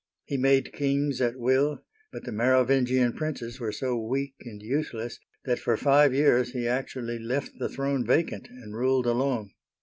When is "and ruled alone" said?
8.49-9.51